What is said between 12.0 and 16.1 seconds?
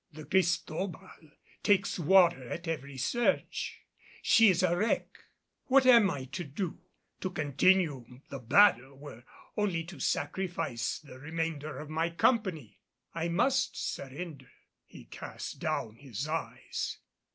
company. I must surrender." He cast down